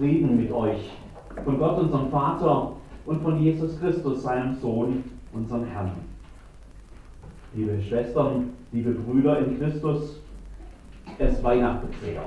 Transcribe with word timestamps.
Frieden 0.00 0.38
mit 0.38 0.50
euch, 0.50 0.90
von 1.44 1.58
Gott 1.58 1.78
unserem 1.78 2.08
Vater 2.08 2.72
und 3.04 3.22
von 3.22 3.38
Jesus 3.38 3.78
Christus, 3.78 4.22
seinem 4.22 4.54
Sohn, 4.54 5.04
unserem 5.34 5.66
Herrn. 5.66 5.90
Liebe 7.52 7.78
Schwestern, 7.82 8.48
liebe 8.72 8.92
Brüder 8.92 9.40
in 9.40 9.58
Christus, 9.58 10.22
es 11.18 11.44
weihnachtet 11.44 11.90
sehr. 12.02 12.22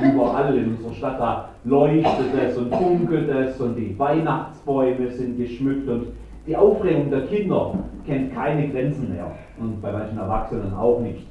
Überall 0.00 0.56
in 0.56 0.76
unserer 0.76 0.92
Stadt, 0.92 1.18
da 1.18 1.48
leuchtet 1.64 2.32
es 2.40 2.56
und 2.56 2.72
funkelt 2.72 3.30
es 3.30 3.60
und 3.60 3.74
die 3.74 3.98
Weihnachtsbäume 3.98 5.10
sind 5.10 5.38
geschmückt 5.38 5.88
und 5.88 6.06
die 6.46 6.54
Aufregung 6.54 7.10
der 7.10 7.26
Kinder 7.26 7.80
kennt 8.06 8.32
keine 8.32 8.68
Grenzen 8.68 9.12
mehr 9.12 9.34
und 9.58 9.82
bei 9.82 9.90
manchen 9.90 10.18
Erwachsenen 10.18 10.72
auch 10.72 11.00
nicht. 11.00 11.26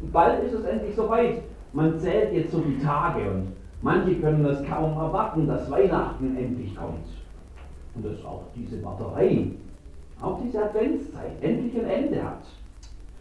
Und 0.00 0.10
bald 0.10 0.42
ist 0.44 0.54
es 0.54 0.64
endlich 0.64 0.94
soweit. 0.96 1.42
Man 1.74 1.98
zählt 1.98 2.32
jetzt 2.32 2.52
so 2.52 2.60
die 2.60 2.78
Tage 2.78 3.30
und 3.30 3.59
manche 3.82 4.14
können 4.16 4.44
es 4.44 4.62
kaum 4.68 4.92
erwarten, 4.92 5.46
dass 5.46 5.70
Weihnachten 5.70 6.36
endlich 6.36 6.74
kommt. 6.74 7.06
Und 7.94 8.04
dass 8.04 8.24
auch 8.24 8.42
diese 8.54 8.82
Warterei, 8.84 9.48
auch 10.20 10.40
diese 10.42 10.64
Adventszeit 10.64 11.32
endlich 11.40 11.74
ein 11.74 11.88
Ende 11.88 12.22
hat. 12.22 12.42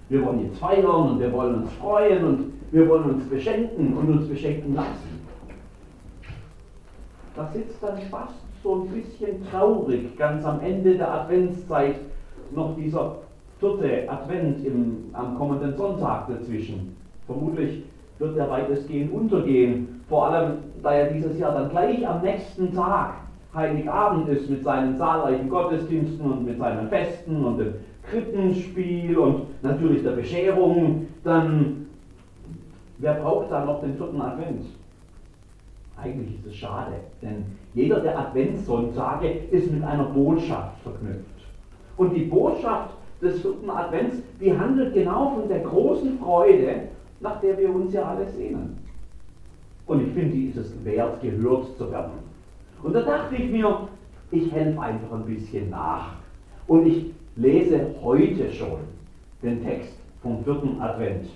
Wir 0.10 0.26
wollen 0.26 0.46
jetzt 0.46 0.60
feiern 0.60 1.12
und 1.12 1.20
wir 1.20 1.32
wollen 1.32 1.56
uns 1.56 1.72
freuen 1.74 2.26
und 2.26 2.54
wir 2.72 2.90
wollen 2.90 3.12
uns 3.12 3.26
beschenken 3.26 3.94
und 3.96 4.10
uns 4.10 4.28
beschenken 4.28 4.76
lassen. 4.76 5.20
Da 7.36 7.48
sitzt 7.54 7.82
dann 7.82 7.98
fast 8.10 8.34
so 8.64 8.82
ein 8.82 8.88
bisschen 8.90 9.46
traurig 9.50 10.18
ganz 10.18 10.44
am 10.44 10.60
Ende 10.62 10.98
der 10.98 11.22
Adventszeit 11.22 11.96
noch 12.52 12.76
dieser 12.76 13.18
vierte 13.60 14.10
Advent 14.10 14.66
im, 14.66 15.06
am 15.14 15.38
kommenden 15.38 15.76
Sonntag 15.76 16.28
dazwischen. 16.28 16.96
Vermutlich 17.26 17.84
wird 18.20 18.38
er 18.38 18.50
weitestgehend 18.50 19.12
untergehen, 19.12 20.02
vor 20.08 20.28
allem 20.28 20.60
da 20.84 20.92
er 20.94 21.12
dieses 21.12 21.38
Jahr 21.40 21.54
dann 21.54 21.70
gleich 21.70 22.08
am 22.08 22.22
nächsten 22.22 22.74
Tag 22.74 23.16
Heiligabend 23.54 24.30
ist 24.30 24.50
mit 24.50 24.64
seinen 24.64 24.96
zahlreichen 24.96 25.50
Gottesdiensten 25.50 26.24
und 26.24 26.46
mit 26.46 26.60
seinen 26.60 26.88
Festen 26.88 27.44
und 27.44 27.58
dem 27.58 27.74
Krippenspiel 28.04 29.18
und 29.18 29.64
natürlich 29.64 30.04
der 30.04 30.12
Bescherung, 30.12 31.08
dann 31.24 31.88
wer 33.00 33.14
braucht 33.16 33.52
da 33.52 33.66
noch 33.66 33.82
den 33.82 33.96
vierten 33.96 34.22
Advent? 34.22 34.66
Eigentlich 35.98 36.36
ist 36.36 36.46
es 36.46 36.56
schade, 36.56 36.94
denn 37.22 37.44
jeder 37.74 38.00
der 38.00 38.18
Adventssonntage 38.18 39.30
ist 39.52 39.72
mit 39.72 39.84
einer 39.84 40.06
Botschaft 40.06 40.80
verknüpft. 40.82 41.26
Und 41.98 42.16
die 42.16 42.26
Botschaft 42.26 42.94
des 43.22 43.42
vierten 43.42 43.70
Advents, 43.70 44.22
die 44.40 44.58
handelt 44.58 44.94
genau 44.94 45.32
von 45.32 45.50
der 45.50 45.60
großen 45.60 46.18
Freude, 46.20 46.84
nach 47.20 47.42
der 47.42 47.58
wir 47.58 47.74
uns 47.74 47.94
ja 47.94 48.04
alle 48.04 48.28
sehnen. 48.30 48.78
Und 49.86 50.08
ich 50.08 50.14
finde, 50.14 50.36
die 50.36 50.48
ist 50.48 50.58
es 50.58 50.86
wert, 50.86 51.22
gehört 51.22 51.78
zu 51.78 51.92
werden. 51.92 52.12
Und 52.84 52.94
da 52.94 53.02
dachte 53.02 53.36
ich 53.36 53.52
mir, 53.52 53.88
ich 54.32 54.52
helfe 54.52 54.80
einfach 54.80 55.12
ein 55.12 55.26
bisschen 55.26 55.70
nach. 55.70 56.14
Und 56.68 56.86
ich 56.86 57.12
lese 57.36 57.88
heute 58.04 58.52
schon 58.52 58.80
den 59.42 59.64
Text 59.64 59.94
vom 60.22 60.44
vierten 60.44 60.80
Advent. 60.80 61.28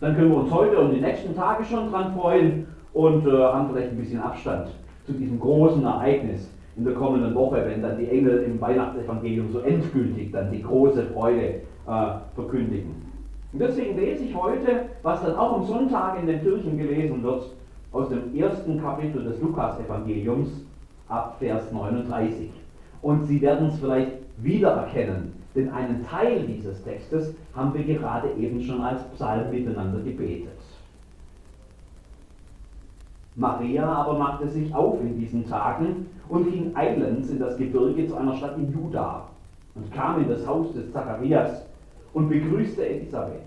Dann 0.00 0.16
können 0.16 0.30
wir 0.30 0.38
uns 0.38 0.50
heute 0.50 0.78
und 0.78 0.94
die 0.94 1.00
nächsten 1.00 1.36
Tage 1.36 1.64
schon 1.64 1.90
dran 1.90 2.14
freuen 2.14 2.66
und 2.92 3.26
äh, 3.26 3.30
haben 3.30 3.68
vielleicht 3.70 3.90
ein 3.90 3.98
bisschen 3.98 4.20
Abstand 4.20 4.68
zu 5.06 5.12
diesem 5.12 5.38
großen 5.38 5.84
Ereignis 5.84 6.50
in 6.76 6.84
der 6.84 6.94
kommenden 6.94 7.34
Woche, 7.34 7.62
wenn 7.66 7.82
dann 7.82 7.98
die 7.98 8.08
Engel 8.08 8.44
im 8.44 8.60
Weihnachtsevangelium 8.60 9.52
so 9.52 9.60
endgültig 9.60 10.32
dann 10.32 10.50
die 10.50 10.62
große 10.62 11.04
Freude 11.12 11.60
äh, 11.86 12.14
verkündigen. 12.34 13.11
Und 13.52 13.58
deswegen 13.58 13.98
lese 13.98 14.24
ich 14.24 14.34
heute, 14.34 14.86
was 15.02 15.22
dann 15.22 15.36
auch 15.36 15.58
am 15.58 15.66
Sonntag 15.66 16.18
in 16.18 16.26
den 16.26 16.40
Kirchen 16.40 16.78
gelesen 16.78 17.22
wird, 17.22 17.50
aus 17.92 18.08
dem 18.08 18.34
ersten 18.34 18.80
Kapitel 18.80 19.24
des 19.24 19.40
Lukas-Evangeliums 19.40 20.48
ab 21.08 21.36
Vers 21.38 21.70
39. 21.70 22.50
Und 23.02 23.24
Sie 23.24 23.42
werden 23.42 23.68
es 23.68 23.78
vielleicht 23.78 24.12
wiedererkennen, 24.38 25.34
denn 25.54 25.70
einen 25.70 26.06
Teil 26.06 26.46
dieses 26.46 26.82
Textes 26.82 27.34
haben 27.54 27.74
wir 27.74 27.84
gerade 27.84 28.30
eben 28.38 28.62
schon 28.62 28.80
als 28.80 29.02
Psalm 29.10 29.50
miteinander 29.50 30.00
gebetet. 30.00 30.48
Maria 33.34 33.86
aber 33.86 34.18
machte 34.18 34.48
sich 34.48 34.74
auf 34.74 35.00
in 35.00 35.18
diesen 35.18 35.48
Tagen 35.48 36.06
und 36.28 36.50
ging 36.50 36.74
eilends 36.74 37.30
in 37.30 37.38
das 37.38 37.56
Gebirge 37.56 38.06
zu 38.06 38.16
einer 38.16 38.36
Stadt 38.36 38.56
in 38.56 38.72
Juda 38.72 39.24
und 39.74 39.90
kam 39.92 40.22
in 40.22 40.28
das 40.28 40.46
Haus 40.46 40.72
des 40.74 40.92
Zacharias 40.92 41.62
und 42.14 42.28
begrüßte 42.28 42.86
Elisabeth. 42.86 43.40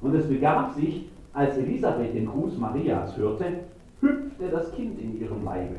Und 0.00 0.14
es 0.14 0.26
begab 0.26 0.74
sich, 0.74 1.08
als 1.32 1.56
Elisabeth 1.56 2.14
den 2.14 2.26
Gruß 2.26 2.58
Marias 2.58 3.16
hörte, 3.16 3.44
hüpfte 4.00 4.48
das 4.50 4.72
Kind 4.72 5.00
in 5.00 5.20
ihrem 5.20 5.44
Leibe. 5.44 5.76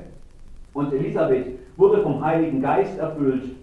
Und 0.74 0.94
Elisabeth 0.94 1.60
wurde 1.78 2.02
vom 2.02 2.24
Heiligen 2.24 2.62
Geist 2.62 2.98
erfüllt 2.98 3.56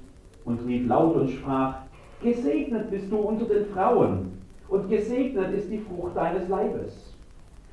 und 0.45 0.65
rief 0.67 0.87
laut 0.87 1.17
und 1.17 1.31
sprach, 1.31 1.77
Gesegnet 2.23 2.91
bist 2.91 3.11
du 3.11 3.17
unter 3.17 3.47
den 3.47 3.67
Frauen 3.67 4.33
und 4.69 4.89
gesegnet 4.89 5.55
ist 5.55 5.71
die 5.71 5.79
Frucht 5.79 6.15
deines 6.17 6.49
Leibes. 6.49 7.15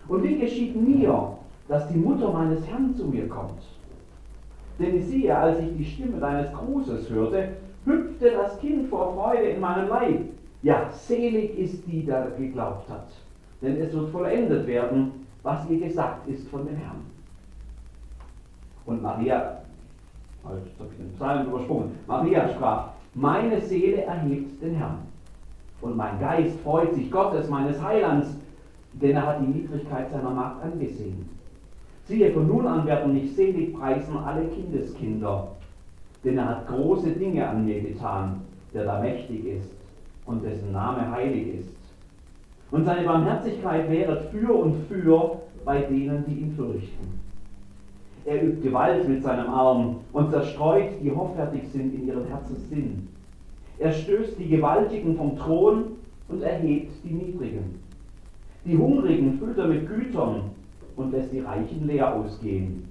Und 0.08 0.24
wie 0.24 0.40
geschieht 0.40 0.76
mir, 0.76 1.38
dass 1.68 1.90
die 1.90 1.98
Mutter 1.98 2.32
meines 2.32 2.66
Herrn 2.66 2.96
zu 2.96 3.06
mir 3.06 3.28
kommt? 3.28 3.62
Denn 4.80 5.02
siehe, 5.02 5.36
als 5.36 5.60
ich 5.60 5.76
die 5.78 5.86
Stimme 5.86 6.20
deines 6.20 6.54
Grußes 6.54 7.10
hörte, 7.10 7.50
hüpfte 7.88 8.32
das 8.32 8.60
Kind 8.60 8.90
vor 8.90 9.14
Freude 9.14 9.50
in 9.50 9.60
meinem 9.60 9.90
Leib. 9.90 10.22
Ja, 10.62 10.90
selig 10.92 11.58
ist 11.58 11.86
die, 11.88 12.02
die 12.02 12.44
geglaubt 12.44 12.90
hat. 12.90 13.08
Denn 13.62 13.78
es 13.78 13.94
wird 13.94 14.10
vollendet 14.10 14.68
werden, 14.68 15.26
was 15.44 15.68
ihr 15.70 15.80
gesagt 15.80 16.28
ist 16.28 16.48
von 16.50 16.66
dem 16.66 16.76
Herrn. 16.76 17.06
Und 18.86 19.02
Maria, 19.02 19.62
jetzt 20.44 20.80
habe 20.80 20.90
ich 20.92 20.98
den 20.98 21.14
Psalm 21.16 21.48
übersprungen, 21.48 21.92
Maria 22.08 22.50
sprach, 22.50 22.90
meine 23.14 23.60
Seele 23.62 24.04
erhebt 24.04 24.62
den 24.62 24.76
Herrn. 24.76 25.00
Und 25.82 25.96
mein 25.96 26.20
Geist 26.20 26.60
freut 26.62 26.94
sich 26.94 27.12
Gottes, 27.12 27.50
meines 27.50 27.82
Heilands, 27.82 28.36
denn 28.94 29.16
er 29.16 29.26
hat 29.26 29.42
die 29.42 29.48
Niedrigkeit 29.48 30.10
seiner 30.10 30.32
Macht 30.32 30.64
angesehen. 30.64 31.30
Siehe, 32.06 32.32
von 32.32 32.48
nun 32.48 32.66
an 32.66 32.86
werden 32.86 33.14
mich 33.14 33.36
selig 33.36 33.74
preisen 33.78 34.18
alle 34.18 34.46
Kindeskinder, 34.46 35.50
denn 36.28 36.38
er 36.38 36.50
hat 36.50 36.68
große 36.68 37.12
Dinge 37.12 37.48
an 37.48 37.66
mir 37.66 37.80
getan, 37.80 38.42
der 38.74 38.84
da 38.84 39.00
mächtig 39.00 39.46
ist 39.46 39.72
und 40.26 40.44
dessen 40.44 40.74
Name 40.74 41.10
heilig 41.10 41.60
ist. 41.60 41.78
Und 42.70 42.84
seine 42.84 43.08
Barmherzigkeit 43.08 43.90
wäret 43.90 44.30
für 44.30 44.54
und 44.54 44.76
für 44.90 45.40
bei 45.64 45.84
denen, 45.84 46.26
die 46.28 46.42
ihn 46.42 46.54
fürchten. 46.54 47.22
Er 48.26 48.44
übt 48.44 48.62
Gewalt 48.62 49.08
mit 49.08 49.24
seinem 49.24 49.50
Arm 49.50 50.02
und 50.12 50.30
zerstreut, 50.30 51.02
die 51.02 51.16
hoffärtig 51.16 51.70
sind 51.72 51.96
in 51.96 52.08
ihrem 52.08 52.26
Herzenssinn. 52.26 53.08
Er 53.80 53.94
stößt 53.94 54.38
die 54.38 54.50
Gewaltigen 54.50 55.16
vom 55.16 55.38
Thron 55.38 55.84
und 56.28 56.42
erhebt 56.42 56.92
die 57.06 57.14
Niedrigen. 57.14 57.80
Die 58.66 58.78
Hungrigen 58.78 59.40
füllt 59.40 59.58
er 59.58 59.68
mit 59.68 59.88
Gütern 59.88 60.42
und 60.98 61.12
lässt 61.14 61.32
die 61.32 61.40
Reichen 61.40 61.88
leer 61.88 62.14
ausgehen. 62.14 62.84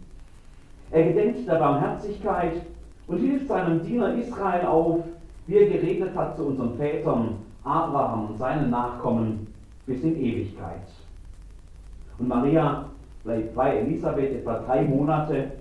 Er 0.91 1.05
gedenkt 1.05 1.47
der 1.47 1.57
Barmherzigkeit 1.57 2.63
und 3.07 3.19
hilft 3.19 3.49
seinem 3.49 3.83
Diener 3.85 4.15
Israel 4.15 4.67
auf, 4.67 5.05
wie 5.47 5.57
er 5.57 5.71
geregnet 5.71 6.15
hat 6.15 6.37
zu 6.37 6.45
unseren 6.45 6.77
Vätern, 6.77 7.37
Abraham 7.65 8.31
und 8.31 8.39
seinen 8.39 8.71
Nachkommen 8.71 9.47
bis 9.87 10.03
in 10.03 10.17
Ewigkeit. 10.17 10.89
Und 12.19 12.29
Maria 12.29 12.87
bleibt 13.25 13.55
bei 13.55 13.79
Elisabeth 13.79 14.33
etwa 14.33 14.59
drei 14.61 14.85
Monate, 14.85 15.53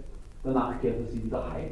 danach 0.43 0.79
kehrte 0.81 1.05
sie 1.05 1.23
wieder 1.23 1.43
heim. 1.51 1.71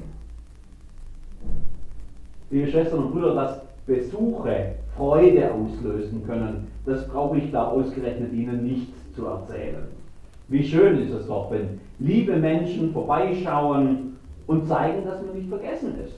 Liebe 2.49 2.67
Schwestern 2.67 3.05
und 3.05 3.11
Brüder, 3.11 3.35
dass 3.35 3.61
Besuche 3.85 4.75
Freude 4.95 5.51
auslösen 5.51 6.25
können, 6.25 6.67
das 6.85 7.07
brauche 7.07 7.37
ich 7.37 7.51
da 7.51 7.65
ausgerechnet 7.65 8.31
Ihnen 8.31 8.63
nicht 8.63 8.93
zu 9.15 9.25
erzählen. 9.25 9.87
Wie 10.47 10.63
schön 10.63 10.99
ist 10.99 11.11
es 11.11 11.27
doch, 11.27 11.51
wenn 11.51 11.79
liebe 11.99 12.37
Menschen 12.37 12.93
vorbeischauen 12.93 14.12
und 14.47 14.67
zeigen, 14.67 15.05
dass 15.05 15.21
man 15.21 15.35
nicht 15.35 15.49
vergessen 15.49 15.95
ist. 16.03 16.15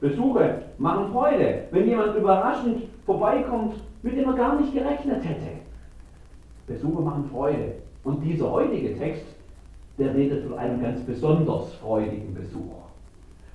Besuche 0.00 0.62
machen 0.78 1.12
Freude, 1.12 1.64
wenn 1.70 1.88
jemand 1.88 2.16
überraschend 2.16 2.84
vorbeikommt, 3.04 3.74
mit 4.02 4.16
dem 4.16 4.28
er 4.28 4.34
gar 4.34 4.60
nicht 4.60 4.72
gerechnet 4.72 5.22
hätte. 5.24 5.58
Besuche 6.66 7.02
machen 7.02 7.28
Freude. 7.30 7.74
Und 8.04 8.22
dieser 8.22 8.50
heutige 8.50 8.98
Text, 8.98 9.26
der 9.98 10.14
redet 10.14 10.44
von 10.44 10.58
einem 10.58 10.80
ganz 10.80 11.00
besonders 11.02 11.74
freudigen 11.74 12.34
Besuch. 12.34 12.80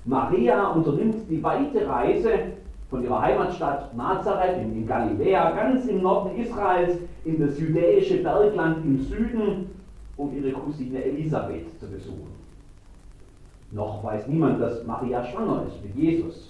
Maria 0.05 0.67
unternimmt 0.67 1.27
die 1.27 1.41
weite 1.41 1.87
Reise 1.87 2.31
von 2.91 3.03
ihrer 3.03 3.19
Heimatstadt 3.19 3.95
Nazareth 3.97 4.61
in, 4.61 4.85
Galiläa, 4.85 5.51
ganz 5.51 5.87
im 5.87 6.03
Norden 6.03 6.37
Israels, 6.37 6.97
in 7.23 7.39
das 7.39 7.57
jüdische 7.59 8.17
Bergland 8.17 8.85
im 8.85 9.01
Süden, 9.01 9.71
um 10.15 10.31
ihre 10.37 10.51
Cousine 10.51 11.03
Elisabeth 11.03 11.79
zu 11.79 11.87
besuchen. 11.87 12.44
Noch 13.75 14.01
weiß 14.05 14.27
niemand, 14.27 14.61
dass 14.61 14.85
Maria 14.85 15.21
schwanger 15.25 15.63
ist 15.67 15.83
mit 15.83 15.95
Jesus. 15.95 16.49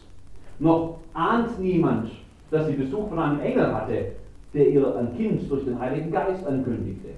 Noch 0.60 1.00
ahnt 1.16 1.60
niemand, 1.60 2.12
dass 2.52 2.68
sie 2.68 2.74
Besuch 2.74 3.10
von 3.10 3.18
einem 3.18 3.40
Engel 3.40 3.74
hatte, 3.74 4.12
der 4.54 4.70
ihr 4.70 4.96
ein 4.96 5.18
Kind 5.18 5.50
durch 5.50 5.66
den 5.66 5.80
Heiligen 5.80 6.12
Geist 6.12 6.46
ankündigte. 6.46 7.10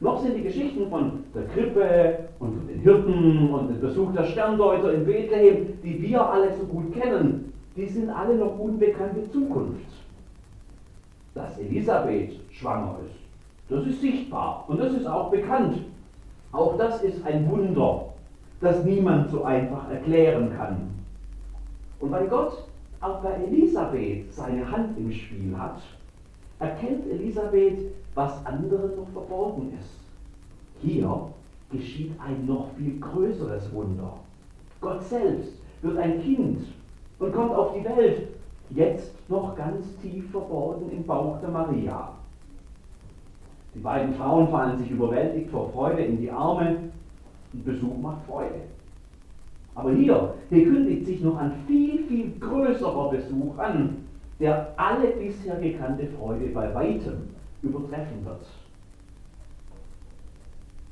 Noch 0.00 0.20
sind 0.20 0.36
die 0.36 0.42
Geschichten 0.42 0.88
von 0.90 1.22
der 1.32 1.44
Krippe 1.44 2.18
und 2.40 2.56
von 2.58 2.66
den 2.66 2.80
Hirten 2.80 3.48
und 3.50 3.68
dem 3.68 3.80
Besuch 3.80 4.12
der 4.12 4.24
Sterndeuter 4.24 4.92
in 4.92 5.06
Bethlehem, 5.06 5.68
die 5.84 6.02
wir 6.02 6.28
alle 6.28 6.52
so 6.56 6.64
gut 6.64 6.92
kennen, 6.92 7.52
die 7.76 7.86
sind 7.86 8.10
alle 8.10 8.34
noch 8.34 8.58
unbekannte 8.58 9.30
Zukunft. 9.30 9.86
Dass 11.36 11.56
Elisabeth 11.58 12.40
schwanger 12.50 12.96
ist, 13.06 13.14
das 13.70 13.86
ist 13.86 14.00
sichtbar 14.00 14.64
und 14.66 14.80
das 14.80 14.92
ist 14.92 15.06
auch 15.06 15.30
bekannt. 15.30 15.78
Auch 16.50 16.76
das 16.76 17.04
ist 17.04 17.24
ein 17.24 17.48
Wunder, 17.48 18.11
das 18.62 18.84
niemand 18.84 19.28
so 19.28 19.42
einfach 19.42 19.90
erklären 19.90 20.52
kann. 20.56 20.88
Und 21.98 22.12
weil 22.12 22.28
Gott 22.28 22.64
auch 23.00 23.20
bei 23.20 23.32
Elisabeth 23.32 24.32
seine 24.32 24.70
Hand 24.70 24.96
im 24.96 25.10
Spiel 25.10 25.58
hat, 25.58 25.82
erkennt 26.60 27.10
Elisabeth, 27.10 27.90
was 28.14 28.46
anderen 28.46 28.96
noch 28.96 29.08
verborgen 29.12 29.72
ist. 29.80 29.98
Hier 30.80 31.28
geschieht 31.72 32.12
ein 32.24 32.46
noch 32.46 32.68
viel 32.76 33.00
größeres 33.00 33.72
Wunder. 33.74 34.14
Gott 34.80 35.02
selbst 35.02 35.54
wird 35.80 35.98
ein 35.98 36.22
Kind 36.22 36.64
und 37.18 37.32
kommt 37.32 37.54
auf 37.54 37.74
die 37.74 37.84
Welt, 37.84 38.28
jetzt 38.70 39.12
noch 39.28 39.56
ganz 39.56 39.84
tief 40.00 40.30
verborgen 40.30 40.90
im 40.92 41.04
Bauch 41.04 41.40
der 41.40 41.50
Maria. 41.50 42.12
Die 43.74 43.80
beiden 43.80 44.14
Frauen 44.14 44.48
fallen 44.48 44.78
sich 44.78 44.90
überwältigt 44.90 45.50
vor 45.50 45.70
Freude 45.72 46.02
in 46.02 46.20
die 46.20 46.30
Arme 46.30 46.92
und 47.52 47.64
Besuch 47.64 47.96
macht 47.98 48.24
Freude. 48.26 48.62
Aber 49.74 49.92
hier, 49.92 50.34
hier 50.50 50.64
kündigt 50.64 51.06
sich 51.06 51.20
noch 51.22 51.38
ein 51.38 51.52
viel, 51.66 52.04
viel 52.04 52.32
größerer 52.38 53.10
Besuch 53.10 53.58
an, 53.58 54.04
der 54.38 54.72
alle 54.76 55.08
bisher 55.12 55.56
gekannte 55.56 56.06
Freude 56.18 56.46
bei 56.46 56.74
weitem 56.74 57.28
übertreffen 57.62 58.24
wird. 58.24 58.46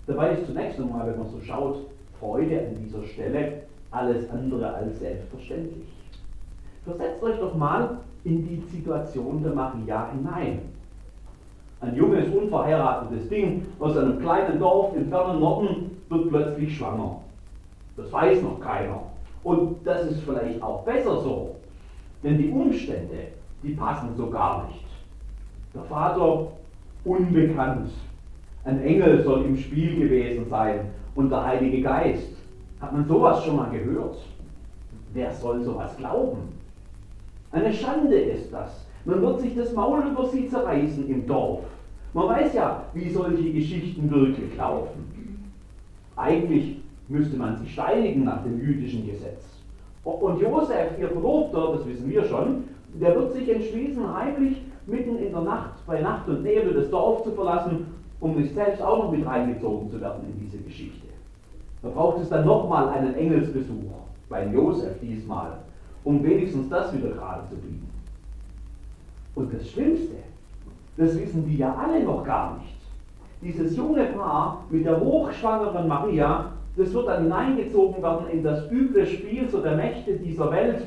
Dabei 0.07 0.33
ist 0.33 0.47
zunächst 0.47 0.81
einmal, 0.81 1.07
wenn 1.07 1.19
man 1.19 1.29
so 1.29 1.41
schaut, 1.41 1.87
Freude 2.19 2.59
an 2.59 2.77
dieser 2.83 3.03
Stelle 3.05 3.63
alles 3.91 4.31
andere 4.31 4.73
als 4.75 4.99
selbstverständlich. 4.99 5.89
Versetzt 6.85 7.23
euch 7.23 7.39
doch 7.39 7.55
mal 7.55 7.99
in 8.25 8.47
die 8.47 8.63
Situation 8.71 9.43
der 9.43 9.53
Maria 9.53 10.11
hinein. 10.13 10.61
Ein 11.81 11.97
junges, 11.97 12.29
unverheiratetes 12.29 13.29
Ding 13.29 13.67
aus 13.79 13.97
einem 13.97 14.21
kleinen 14.21 14.59
Dorf 14.59 14.95
im 14.97 15.09
fernen 15.09 15.41
Norden 15.41 15.90
wird 16.11 16.29
plötzlich 16.29 16.77
schwanger. 16.77 17.21
Das 17.97 18.13
weiß 18.13 18.43
noch 18.43 18.61
keiner. 18.61 19.03
Und 19.43 19.79
das 19.85 20.11
ist 20.11 20.23
vielleicht 20.23 20.63
auch 20.63 20.85
besser 20.85 21.21
so. 21.21 21.57
Denn 22.23 22.37
die 22.37 22.51
Umstände, 22.51 23.29
die 23.63 23.75
passen 23.75 24.15
so 24.17 24.29
gar 24.29 24.67
nicht. 24.67 24.85
Der 25.75 25.85
Vater 25.85 26.49
unbekannt. 27.05 27.91
Ein 28.65 28.83
Engel 28.83 29.23
soll 29.23 29.45
im 29.47 29.57
Spiel 29.57 29.99
gewesen 29.99 30.47
sein 30.51 30.91
und 31.15 31.31
der 31.31 31.45
Heilige 31.47 31.81
Geist. 31.81 32.37
Hat 32.81 32.93
man 32.93 33.07
sowas 33.07 33.43
schon 33.45 33.57
mal 33.57 33.71
gehört? 33.71 34.19
Wer 35.15 35.33
soll 35.33 35.63
sowas 35.63 35.97
glauben? 35.97 36.53
Eine 37.53 37.73
Schande 37.73 38.17
ist 38.17 38.53
das. 38.53 38.87
Man 39.05 39.23
wird 39.23 39.41
sich 39.41 39.57
das 39.57 39.73
Maul 39.73 40.03
über 40.07 40.27
sie 40.27 40.49
zerreißen 40.49 41.09
im 41.09 41.27
Dorf. 41.27 41.65
Man 42.13 42.29
weiß 42.29 42.55
ja, 42.55 42.85
wie 42.93 43.11
solche 43.11 43.51
Geschichten 43.53 44.11
wirklich 44.11 44.57
laufen. 44.57 45.20
Eigentlich 46.21 46.77
müsste 47.09 47.37
man 47.37 47.57
sie 47.59 47.69
steinigen 47.69 48.25
nach 48.25 48.43
dem 48.43 48.61
jüdischen 48.61 49.07
Gesetz. 49.07 49.45
Und 50.05 50.41
Josef, 50.41 50.99
ihr 50.99 51.09
Verlobter, 51.09 51.77
das 51.77 51.87
wissen 51.87 52.11
wir 52.11 52.25
schon, 52.25 52.65
der 52.95 53.15
wird 53.15 53.33
sich 53.33 53.49
entschließen, 53.49 54.15
heimlich 54.15 54.63
mitten 54.87 55.19
in 55.19 55.33
der 55.33 55.43
Nacht, 55.43 55.87
bei 55.87 56.01
Nacht 56.01 56.29
und 56.29 56.43
Nebel 56.43 56.75
das 56.75 56.91
Dorf 56.91 57.23
zu 57.25 57.33
verlassen, 57.33 57.87
um 58.21 58.37
nicht 58.37 58.55
selbst 58.55 58.83
auch 58.83 59.05
noch 59.05 59.13
mit 59.13 59.27
reingezogen 59.27 59.91
zu 59.91 60.01
werden 60.01 60.25
in 60.25 60.45
diese 60.45 60.59
Geschichte. 60.63 61.07
Da 61.83 61.89
braucht 61.89 62.21
es 62.21 62.29
dann 62.29 62.45
nochmal 62.45 62.89
einen 62.91 63.15
Engelsbesuch, 63.15 63.93
bei 64.29 64.47
Josef 64.47 64.99
diesmal, 65.01 65.59
um 66.05 66.23
wenigstens 66.23 66.69
das 66.69 66.95
wieder 66.95 67.11
gerade 67.11 67.49
zu 67.49 67.57
biegen. 67.57 67.89
Und 69.35 69.53
das 69.55 69.69
Schlimmste, 69.71 70.17
das 70.97 71.19
wissen 71.19 71.47
die 71.47 71.57
ja 71.57 71.75
alle 71.75 72.03
noch 72.05 72.25
gar 72.25 72.59
nicht. 72.59 72.80
Dieses 73.43 73.77
junge 73.77 74.05
Paar 74.05 74.65
mit 74.69 74.85
der 74.85 75.01
hochschwangeren 75.01 75.89
Maria, 75.89 76.53
das 76.77 76.93
wird 76.93 77.09
dann 77.09 77.23
hineingezogen 77.23 78.03
werden 78.03 78.29
in 78.31 78.43
das 78.43 78.71
üble 78.71 79.07
Spiel 79.07 79.49
so 79.49 79.63
der 79.63 79.77
Mächte 79.77 80.15
dieser 80.15 80.51
Welt. 80.53 80.87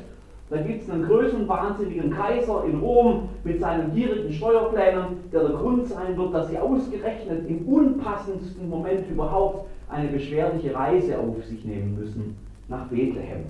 Da 0.50 0.58
gibt 0.58 0.82
es 0.82 0.90
einen 0.90 1.04
größenwahnsinnigen 1.04 2.10
Kaiser 2.10 2.64
in 2.64 2.78
Rom 2.78 3.28
mit 3.42 3.60
seinen 3.60 3.92
gierigen 3.92 4.32
Steuerplänen, 4.32 5.16
der 5.32 5.48
der 5.48 5.56
Grund 5.56 5.88
sein 5.88 6.16
wird, 6.16 6.32
dass 6.34 6.48
sie 6.48 6.58
ausgerechnet 6.58 7.48
im 7.48 7.66
unpassendsten 7.66 8.68
Moment 8.68 9.08
überhaupt 9.10 9.66
eine 9.88 10.08
beschwerliche 10.08 10.74
Reise 10.74 11.18
auf 11.18 11.42
sich 11.44 11.64
nehmen 11.64 11.98
müssen 11.98 12.36
nach 12.68 12.86
Bethlehem. 12.86 13.46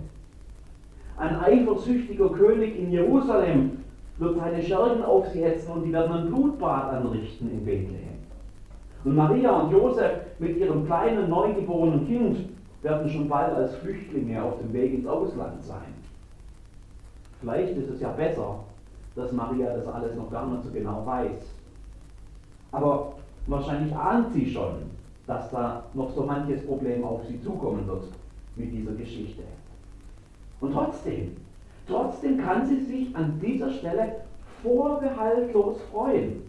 Ein 1.16 1.36
eifersüchtiger 1.36 2.30
König 2.30 2.78
in 2.78 2.90
Jerusalem 2.90 3.78
wird 4.18 4.36
seine 4.36 4.62
Schergen 4.62 5.04
auf 5.04 5.28
sie 5.28 5.44
hetzen 5.44 5.72
und 5.72 5.84
die 5.84 5.92
werden 5.92 6.12
ein 6.12 6.26
Blutbad 6.26 6.92
anrichten 6.92 7.50
in 7.50 7.64
Bethlehem. 7.64 8.13
Und 9.04 9.16
Maria 9.16 9.50
und 9.60 9.70
Josef 9.70 10.20
mit 10.38 10.56
ihrem 10.56 10.86
kleinen 10.86 11.28
neugeborenen 11.28 12.06
Kind 12.06 12.48
werden 12.82 13.08
schon 13.08 13.28
bald 13.28 13.54
als 13.54 13.74
Flüchtlinge 13.76 14.42
auf 14.42 14.58
dem 14.58 14.72
Weg 14.72 14.94
ins 14.94 15.06
Ausland 15.06 15.62
sein. 15.62 15.94
Vielleicht 17.40 17.76
ist 17.76 17.90
es 17.90 18.00
ja 18.00 18.10
besser, 18.10 18.60
dass 19.14 19.32
Maria 19.32 19.74
das 19.74 19.86
alles 19.86 20.16
noch 20.16 20.30
gar 20.30 20.46
nicht 20.46 20.64
so 20.64 20.70
genau 20.70 21.04
weiß. 21.04 21.42
Aber 22.72 23.14
wahrscheinlich 23.46 23.94
ahnt 23.94 24.32
sie 24.32 24.50
schon, 24.50 24.90
dass 25.26 25.50
da 25.50 25.84
noch 25.92 26.10
so 26.10 26.24
manches 26.24 26.64
Problem 26.66 27.04
auf 27.04 27.24
sie 27.26 27.40
zukommen 27.42 27.86
wird 27.86 28.04
mit 28.56 28.72
dieser 28.72 28.92
Geschichte. 28.92 29.42
Und 30.60 30.72
trotzdem, 30.72 31.36
trotzdem 31.86 32.38
kann 32.38 32.66
sie 32.66 32.80
sich 32.80 33.14
an 33.14 33.38
dieser 33.40 33.70
Stelle 33.70 34.16
vorbehaltlos 34.62 35.80
freuen. 35.92 36.42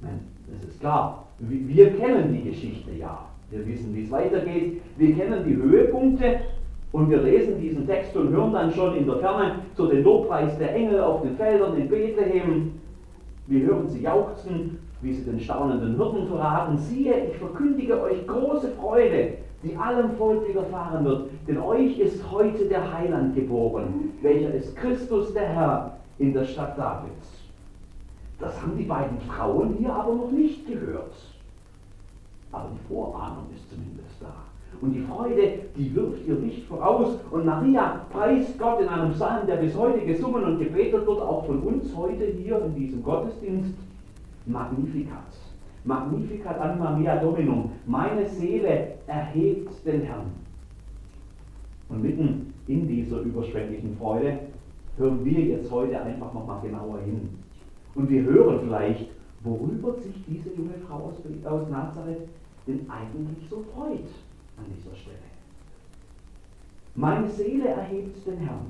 Nein, 0.00 0.33
das 0.54 0.70
ist 0.70 0.80
klar. 0.80 1.26
Wir 1.38 1.90
kennen 1.96 2.32
die 2.32 2.50
Geschichte 2.50 2.90
ja. 2.98 3.26
Wir 3.50 3.66
wissen, 3.66 3.94
wie 3.94 4.04
es 4.04 4.10
weitergeht. 4.10 4.80
Wir 4.96 5.14
kennen 5.14 5.44
die 5.46 5.56
Höhepunkte 5.56 6.40
und 6.92 7.10
wir 7.10 7.22
lesen 7.22 7.60
diesen 7.60 7.86
Text 7.86 8.16
und 8.16 8.30
hören 8.30 8.52
dann 8.52 8.72
schon 8.72 8.96
in 8.96 9.06
der 9.06 9.16
Ferne 9.16 9.56
so 9.76 9.86
den 9.86 10.02
Lobpreis 10.04 10.56
der 10.58 10.74
Engel 10.74 11.00
auf 11.00 11.22
den 11.22 11.36
Feldern 11.36 11.76
in 11.76 11.88
Bethlehem. 11.88 12.72
Wir 13.46 13.66
hören 13.66 13.88
sie 13.88 14.02
jauchzen, 14.02 14.78
wie 15.02 15.12
sie 15.12 15.24
den 15.24 15.40
staunenden 15.40 15.96
Hirten 15.96 16.26
verraten. 16.28 16.78
Siehe, 16.78 17.26
ich 17.26 17.36
verkündige 17.36 18.00
euch 18.00 18.26
große 18.26 18.68
Freude, 18.80 19.34
die 19.62 19.76
allem 19.76 20.12
Volk 20.12 20.48
widerfahren 20.48 21.04
wird. 21.04 21.30
Denn 21.46 21.58
euch 21.58 21.98
ist 21.98 22.30
heute 22.30 22.66
der 22.66 22.96
Heiland 22.96 23.34
geboren, 23.34 24.12
welcher 24.22 24.54
ist 24.54 24.74
Christus 24.76 25.34
der 25.34 25.48
Herr 25.48 25.96
in 26.18 26.32
der 26.32 26.44
Stadt 26.44 26.78
Davids. 26.78 27.33
Das 28.44 28.60
haben 28.60 28.76
die 28.76 28.84
beiden 28.84 29.18
Frauen 29.20 29.74
hier 29.78 29.90
aber 29.90 30.14
noch 30.14 30.30
nicht 30.30 30.66
gehört. 30.66 31.14
Aber 32.52 32.68
die 32.74 32.94
Vorahnung 32.94 33.44
ist 33.54 33.70
zumindest 33.70 34.20
da. 34.20 34.34
Und 34.82 34.92
die 34.92 35.00
Freude, 35.00 35.60
die 35.74 35.94
wirft 35.94 36.26
ihr 36.26 36.34
Licht 36.34 36.66
voraus. 36.66 37.18
Und 37.30 37.46
Maria 37.46 38.04
preist 38.12 38.58
Gott 38.58 38.82
in 38.82 38.88
einem 38.88 39.12
Psalm, 39.12 39.46
der 39.46 39.56
bis 39.56 39.74
heute 39.74 40.04
gesungen 40.04 40.44
und 40.44 40.58
gebetet 40.58 41.06
wird, 41.06 41.20
auch 41.22 41.46
von 41.46 41.60
uns 41.60 41.96
heute 41.96 42.26
hier 42.26 42.62
in 42.66 42.74
diesem 42.74 43.02
Gottesdienst. 43.02 43.74
Magnificat. 44.44 45.32
Magnificat 45.84 46.60
anima 46.60 46.90
mea 46.90 47.16
dominum. 47.16 47.70
Meine 47.86 48.26
Seele 48.26 48.96
erhebt 49.06 49.86
den 49.86 50.02
Herrn. 50.02 50.26
Und 51.88 52.02
mitten 52.02 52.52
in 52.66 52.86
dieser 52.86 53.20
überschwänglichen 53.20 53.96
Freude 53.96 54.38
hören 54.98 55.24
wir 55.24 55.40
jetzt 55.40 55.70
heute 55.70 55.98
einfach 55.98 56.34
nochmal 56.34 56.60
genauer 56.60 56.98
hin. 57.06 57.43
Und 57.94 58.10
wir 58.10 58.22
hören 58.22 58.60
vielleicht, 58.64 59.10
worüber 59.42 59.94
sich 59.94 60.14
diese 60.26 60.50
junge 60.56 60.74
Frau 60.86 60.96
aus, 60.96 61.14
aus 61.44 61.68
Nazareth 61.68 62.28
denn 62.66 62.88
eigentlich 62.88 63.48
so 63.48 63.64
freut 63.74 64.08
an 64.56 64.64
dieser 64.74 64.96
Stelle. 64.96 65.18
Meine 66.94 67.28
Seele 67.28 67.68
erhebt 67.68 68.26
den 68.26 68.38
Herrn 68.38 68.66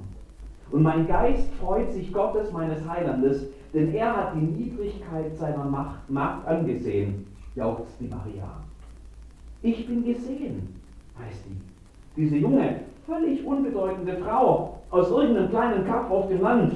und 0.70 0.82
mein 0.82 1.06
Geist 1.06 1.52
freut 1.60 1.92
sich 1.92 2.12
Gottes 2.12 2.50
meines 2.52 2.88
Heilandes, 2.88 3.46
denn 3.72 3.94
er 3.94 4.16
hat 4.16 4.34
die 4.34 4.46
Niedrigkeit 4.46 5.36
seiner 5.36 5.64
Macht, 5.64 6.08
Macht 6.10 6.46
angesehen, 6.46 7.26
jauchzt 7.54 8.00
die 8.00 8.08
Maria. 8.08 8.48
Ich 9.62 9.86
bin 9.86 10.04
gesehen, 10.04 10.74
heißt 11.18 11.44
die. 11.48 12.20
Diese 12.20 12.36
junge, 12.36 12.80
völlig 13.06 13.44
unbedeutende 13.44 14.16
Frau 14.18 14.80
aus 14.90 15.10
irgendeinem 15.10 15.50
kleinen 15.50 15.86
Kaff 15.86 16.10
auf 16.10 16.28
dem 16.28 16.40
Land, 16.40 16.72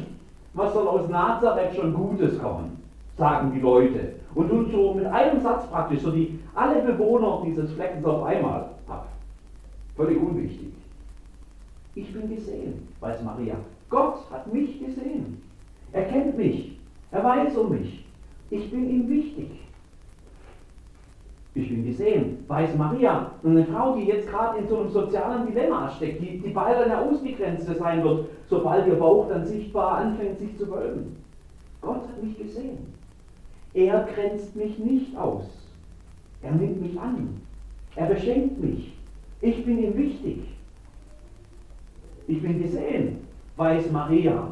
was 0.58 0.74
soll 0.74 0.88
aus 0.88 1.08
Nazareth 1.08 1.74
schon 1.76 1.94
Gutes 1.94 2.38
kommen, 2.40 2.82
sagen 3.16 3.52
die 3.54 3.60
Leute. 3.60 4.14
Und 4.34 4.50
tun 4.50 4.68
so 4.70 4.94
mit 4.94 5.06
einem 5.06 5.40
Satz 5.40 5.66
praktisch 5.68 6.02
so 6.02 6.10
die 6.10 6.38
alle 6.54 6.82
Bewohner 6.82 7.42
dieses 7.46 7.72
Fleckens 7.72 8.04
auf 8.04 8.24
einmal 8.24 8.70
ab. 8.88 9.08
Völlig 9.96 10.20
unwichtig. 10.20 10.72
Ich 11.94 12.12
bin 12.12 12.28
gesehen, 12.34 12.88
weiß 13.00 13.22
Maria. 13.22 13.54
Gott 13.88 14.18
hat 14.30 14.52
mich 14.52 14.78
gesehen. 14.78 15.40
Er 15.92 16.04
kennt 16.04 16.36
mich. 16.36 16.78
Er 17.10 17.24
weiß 17.24 17.56
um 17.56 17.70
mich. 17.70 18.04
Ich 18.50 18.70
bin 18.70 18.90
ihm 18.90 19.08
wichtig. 19.08 19.50
Ich 21.54 21.68
bin 21.68 21.84
gesehen, 21.84 22.44
weiß 22.46 22.76
Maria. 22.76 23.32
Eine 23.42 23.64
Frau, 23.64 23.96
die 23.96 24.04
jetzt 24.04 24.28
gerade 24.28 24.58
in 24.58 24.68
so 24.68 24.78
einem 24.78 24.90
sozialen 24.90 25.46
Dilemma 25.46 25.90
steckt, 25.90 26.20
die, 26.20 26.38
die 26.38 26.50
bald 26.50 26.76
eine 26.76 26.98
Ausgegrenzte 26.98 27.74
sein 27.74 28.04
wird, 28.04 28.26
sobald 28.48 28.86
ihr 28.86 28.94
Bauch 28.94 29.28
dann 29.28 29.44
sichtbar 29.44 29.98
anfängt, 29.98 30.38
sich 30.38 30.56
zu 30.56 30.70
wölben. 30.70 31.16
Gott 31.80 32.02
hat 32.02 32.22
mich 32.22 32.36
gesehen. 32.38 32.78
Er 33.74 34.06
grenzt 34.14 34.54
mich 34.56 34.78
nicht 34.78 35.16
aus. 35.16 35.44
Er 36.42 36.52
nimmt 36.52 36.80
mich 36.80 36.98
an. 37.00 37.40
Er 37.96 38.06
beschenkt 38.06 38.62
mich. 38.62 38.94
Ich 39.40 39.64
bin 39.64 39.82
ihm 39.82 39.96
wichtig. 39.96 40.38
Ich 42.26 42.42
bin 42.42 42.60
gesehen, 42.60 43.26
weiß 43.56 43.90
Maria. 43.90 44.48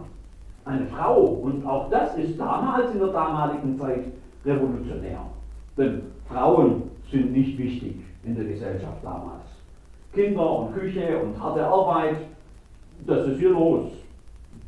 Eine 0.65 0.87
Frau. 0.87 1.23
Und 1.23 1.65
auch 1.67 1.91
das 1.91 2.17
ist 2.17 2.38
damals 2.38 2.93
in 2.93 2.99
der 2.99 3.09
damaligen 3.09 3.79
Zeit 3.79 4.05
revolutionär. 4.45 5.21
Denn 5.76 6.03
Frauen 6.28 6.83
sind 7.11 7.33
nicht 7.33 7.59
wichtig 7.59 7.97
in 8.25 8.35
der 8.35 8.45
Gesellschaft 8.45 9.02
damals. 9.02 9.45
Kinder 10.12 10.61
und 10.61 10.75
Küche 10.75 11.18
und 11.23 11.40
harte 11.40 11.64
Arbeit, 11.64 12.16
das 13.06 13.26
ist 13.28 13.38
hier 13.38 13.50
los. 13.50 13.92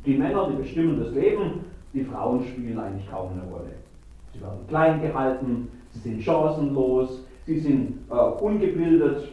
Die 0.05 0.15
Männer, 0.15 0.49
die 0.49 0.61
bestimmen 0.61 0.99
das 1.03 1.13
Leben, 1.13 1.65
die 1.93 2.03
Frauen 2.03 2.43
spielen 2.43 2.79
eigentlich 2.79 3.09
kaum 3.09 3.31
eine 3.31 3.51
Rolle. 3.51 3.71
Sie 4.33 4.41
werden 4.41 4.59
klein 4.67 5.01
gehalten, 5.01 5.67
sie 5.91 5.99
sind 5.99 6.21
chancenlos, 6.21 7.23
sie 7.45 7.59
sind 7.59 7.97
äh, 8.09 8.13
ungebildet. 8.13 9.29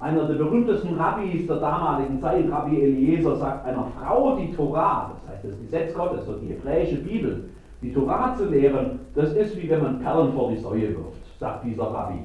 Einer 0.00 0.26
der 0.26 0.34
berühmtesten 0.34 0.94
Rabbis 0.94 1.46
der 1.46 1.56
damaligen 1.56 2.20
Zeit, 2.20 2.50
Rabbi 2.50 2.80
Eliezer, 2.80 3.36
sagt 3.36 3.66
einer 3.66 3.90
Frau 3.98 4.36
die 4.36 4.52
Torah, 4.52 5.12
das 5.12 5.34
heißt 5.34 5.44
das 5.44 5.60
Gesetz 5.60 5.94
Gottes, 5.94 6.24
so 6.24 6.34
die 6.34 6.48
hebräische 6.48 6.96
Bibel, 6.96 7.50
die 7.82 7.92
Torah 7.92 8.34
zu 8.36 8.48
lehren, 8.48 9.00
das 9.14 9.32
ist 9.34 9.60
wie 9.60 9.68
wenn 9.68 9.82
man 9.82 10.00
Perlen 10.00 10.32
vor 10.32 10.50
die 10.50 10.58
Säue 10.58 10.90
wirft, 10.90 11.17
sagt 11.38 11.64
dieser 11.64 11.84
Rabbi. 11.84 12.18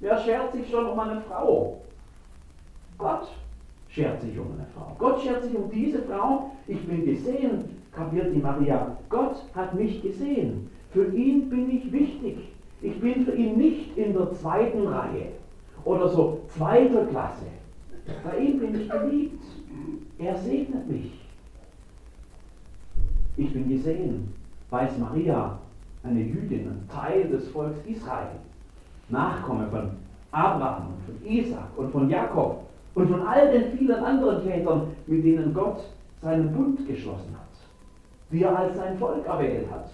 Wer 0.00 0.18
schert 0.18 0.52
sich 0.52 0.68
schon 0.70 0.86
um 0.86 0.98
eine 0.98 1.20
Frau? 1.22 1.80
Gott 2.98 3.28
schert 3.88 4.20
sich 4.20 4.38
um 4.38 4.46
eine 4.52 4.66
Frau. 4.74 4.94
Gott 4.98 5.20
schert 5.22 5.42
sich 5.44 5.54
um 5.54 5.70
diese 5.70 6.02
Frau. 6.02 6.50
Ich 6.66 6.86
bin 6.86 7.04
gesehen, 7.04 7.64
kapiert 7.92 8.34
die 8.34 8.40
Maria. 8.40 8.96
Gott 9.08 9.42
hat 9.54 9.74
mich 9.74 10.02
gesehen. 10.02 10.70
Für 10.92 11.12
ihn 11.14 11.48
bin 11.48 11.70
ich 11.70 11.90
wichtig. 11.92 12.36
Ich 12.82 13.00
bin 13.00 13.24
für 13.24 13.34
ihn 13.34 13.56
nicht 13.56 13.96
in 13.96 14.12
der 14.12 14.32
zweiten 14.32 14.86
Reihe 14.86 15.32
oder 15.84 16.08
so 16.08 16.40
zweiter 16.48 17.06
Klasse. 17.06 17.46
Bei 18.22 18.38
ihm 18.38 18.58
bin 18.60 18.80
ich 18.80 18.88
geliebt. 18.88 19.42
Er 20.18 20.36
segnet 20.36 20.88
mich. 20.88 21.12
Ich 23.36 23.52
bin 23.52 23.68
gesehen, 23.68 24.32
weiß 24.70 24.98
Maria, 24.98 25.58
eine 26.02 26.20
Jüdin, 26.20 26.68
ein 26.68 26.88
Teil 26.88 27.28
des 27.28 27.48
Volks 27.48 27.78
Israel. 27.86 28.36
Nachkomme 29.08 29.66
von 29.70 29.90
Abraham 30.32 30.94
von 31.04 31.30
Isaac 31.30 31.68
und 31.76 31.90
von 31.92 32.10
Jakob 32.10 32.62
und 32.94 33.08
von 33.08 33.26
all 33.26 33.50
den 33.52 33.78
vielen 33.78 34.04
anderen 34.04 34.42
Vätern, 34.42 34.88
mit 35.06 35.24
denen 35.24 35.54
Gott 35.54 35.80
seinen 36.22 36.52
Bund 36.52 36.86
geschlossen 36.86 37.34
hat, 37.34 37.48
die 38.30 38.42
er 38.42 38.58
als 38.58 38.76
sein 38.76 38.98
Volk 38.98 39.26
erwählt 39.26 39.70
hat, 39.70 39.90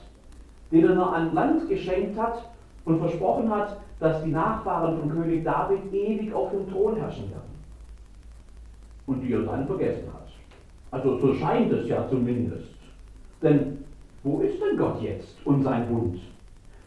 denen 0.71 0.99
er 0.99 1.12
ein 1.12 1.35
Land 1.35 1.69
geschenkt 1.69 2.19
hat 2.19 2.50
und 2.85 2.99
versprochen 2.99 3.50
hat, 3.50 3.76
dass 4.00 4.25
die 4.25 4.31
Nachfahren 4.31 4.99
von 4.99 5.11
König 5.11 5.45
David 5.45 5.92
ewig 5.92 6.33
auf 6.33 6.50
dem 6.50 6.69
Thron 6.71 6.97
herrschen 6.97 7.31
werden. 7.31 7.52
Und 9.07 9.21
die 9.21 9.33
er 9.33 9.42
dann 9.42 9.66
vergessen 9.66 10.09
hat. 10.12 10.28
Also 10.90 11.19
so 11.19 11.35
scheint 11.35 11.73
es 11.73 11.88
ja 11.88 12.07
zumindest. 12.09 12.69
Denn 13.42 13.85
wo 14.23 14.40
ist 14.40 14.61
denn 14.61 14.78
Gott 14.78 15.00
jetzt 15.02 15.35
und 15.45 15.62
sein 15.62 15.88
Bund? 15.88 16.21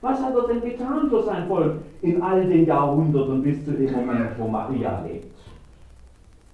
Was 0.05 0.21
hat 0.21 0.35
er 0.35 0.47
denn 0.47 0.61
getan 0.61 1.09
für 1.09 1.23
sein 1.23 1.47
Volk 1.47 1.77
in 2.03 2.21
all 2.21 2.45
den 2.45 2.67
Jahrhunderten 2.67 3.41
bis 3.41 3.65
zu 3.65 3.71
dem 3.71 3.91
Moment, 3.91 4.37
wo 4.37 4.47
Maria 4.47 5.03
lebt? 5.03 5.35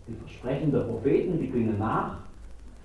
Die 0.08 0.14
Versprechen 0.14 0.72
der 0.72 0.80
Propheten, 0.80 1.38
die 1.38 1.50
klingen 1.50 1.78
nach. 1.78 2.20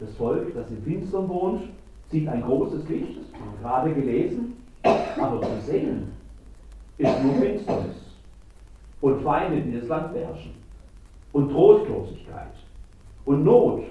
Das 0.00 0.12
Volk, 0.16 0.52
das 0.56 0.68
im 0.72 0.82
Finstern 0.82 1.28
wohnt, 1.28 1.62
sieht 2.10 2.26
ein 2.26 2.42
großes 2.42 2.88
Licht, 2.88 3.16
das 3.16 3.40
haben 3.40 3.52
wir 3.52 3.62
gerade 3.62 3.94
gelesen, 3.94 4.56
aber 4.82 5.40
zu 5.40 5.60
sehen 5.60 6.08
ist 6.98 7.22
nur 7.22 7.34
Finsternis 7.34 8.16
und 9.02 9.22
Feinde, 9.22 9.60
die 9.60 9.78
das 9.78 9.86
Land 9.86 10.14
beherrschen 10.14 10.50
und 11.32 11.52
Trostlosigkeit 11.52 12.54
und 13.24 13.44
Not. 13.44 13.84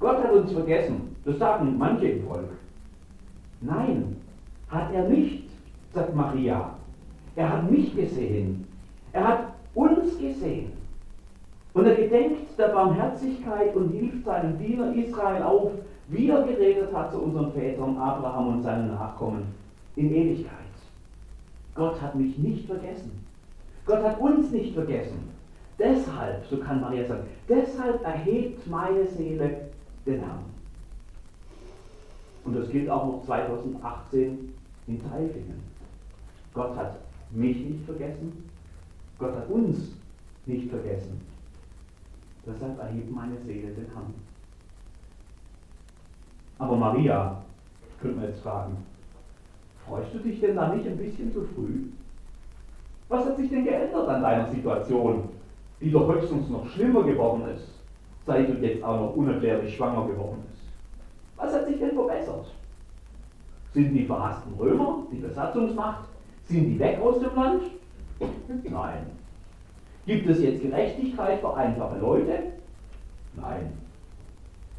Gott 0.00 0.22
hat 0.22 0.32
uns 0.32 0.52
vergessen, 0.52 1.16
das 1.24 1.38
sagen 1.38 1.78
manche 1.78 2.08
im 2.08 2.26
Volk. 2.26 2.50
Nein, 3.62 4.16
hat 4.70 4.92
er 4.92 5.08
nicht, 5.08 5.48
sagt 5.92 6.14
Maria. 6.14 6.70
Er 7.36 7.48
hat 7.48 7.70
mich 7.70 7.94
gesehen. 7.94 8.66
Er 9.12 9.26
hat 9.26 9.44
uns 9.74 10.18
gesehen. 10.18 10.72
Und 11.72 11.86
er 11.86 11.94
gedenkt 11.94 12.58
der 12.58 12.68
Barmherzigkeit 12.68 13.74
und 13.76 13.90
hilft 13.90 14.24
seinem 14.24 14.58
Diener 14.58 14.94
Israel 14.94 15.42
auf, 15.42 15.72
wie 16.08 16.28
er 16.28 16.42
geredet 16.42 16.92
hat 16.92 17.12
zu 17.12 17.18
unseren 17.20 17.52
Vätern 17.52 17.96
Abraham 17.96 18.54
und 18.54 18.62
seinen 18.62 18.88
Nachkommen 18.88 19.42
in 19.96 20.12
Ewigkeit. 20.12 20.56
Gott 21.74 22.00
hat 22.02 22.16
mich 22.16 22.36
nicht 22.38 22.66
vergessen. 22.66 23.24
Gott 23.86 24.02
hat 24.02 24.20
uns 24.20 24.50
nicht 24.50 24.74
vergessen. 24.74 25.30
Deshalb, 25.78 26.44
so 26.46 26.58
kann 26.58 26.80
Maria 26.80 27.06
sagen, 27.06 27.22
deshalb 27.48 28.04
erhebt 28.04 28.66
meine 28.68 29.06
Seele 29.06 29.62
den 30.04 30.20
Herrn. 30.20 30.49
Und 32.44 32.56
das 32.56 32.68
gilt 32.70 32.88
auch 32.88 33.06
noch 33.06 33.24
2018 33.24 34.54
in 34.86 35.10
Teilfingen. 35.10 35.60
Gott 36.54 36.76
hat 36.76 36.98
mich 37.30 37.56
nicht 37.56 37.84
vergessen, 37.84 38.48
Gott 39.18 39.36
hat 39.36 39.48
uns 39.50 39.92
nicht 40.46 40.68
vergessen. 40.70 41.20
Deshalb 42.46 42.78
erhebt 42.78 43.10
meine 43.10 43.38
Seele 43.44 43.68
den 43.68 43.86
Herrn. 43.92 44.14
Aber 46.58 46.76
Maria, 46.76 47.42
können 48.00 48.20
wir 48.20 48.28
jetzt 48.28 48.42
fragen, 48.42 48.76
freust 49.86 50.14
du 50.14 50.18
dich 50.18 50.40
denn 50.40 50.56
da 50.56 50.74
nicht 50.74 50.86
ein 50.86 50.96
bisschen 50.96 51.32
zu 51.32 51.42
früh? 51.54 51.90
Was 53.08 53.26
hat 53.26 53.36
sich 53.36 53.50
denn 53.50 53.64
geändert 53.64 54.08
an 54.08 54.22
deiner 54.22 54.50
Situation, 54.50 55.28
die 55.80 55.90
doch 55.90 56.12
höchstens 56.12 56.48
noch 56.48 56.66
schlimmer 56.68 57.02
geworden 57.02 57.48
ist, 57.54 57.68
seit 58.26 58.48
du 58.48 58.54
jetzt 58.64 58.82
auch 58.84 59.00
noch 59.00 59.16
unerklärlich 59.16 59.74
schwanger 59.74 60.06
geworden 60.06 60.42
bist? 60.46 60.49
Was 61.40 61.54
hat 61.54 61.66
sich 61.66 61.78
denn 61.78 61.92
verbessert? 61.92 62.46
Sind 63.72 63.94
die 63.94 64.04
verhassten 64.04 64.52
Römer, 64.58 65.04
die 65.10 65.16
Besatzungsmacht, 65.16 66.04
sind 66.44 66.66
die 66.68 66.78
weg 66.78 67.00
aus 67.00 67.18
dem 67.20 67.34
Land? 67.34 67.62
Nein. 68.64 69.06
Gibt 70.06 70.28
es 70.28 70.42
jetzt 70.42 70.62
Gerechtigkeit 70.62 71.40
für 71.40 71.54
einfache 71.54 71.98
Leute? 71.98 72.52
Nein. 73.36 73.72